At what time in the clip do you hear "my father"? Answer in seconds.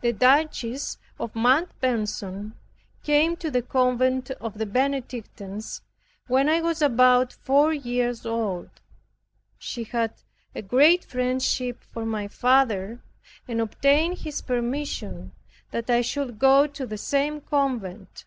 12.06-13.00